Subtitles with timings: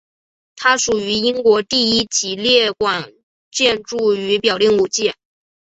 [0.55, 3.11] 它属于英国第一级列管
[3.51, 5.13] 建筑与表定古迹。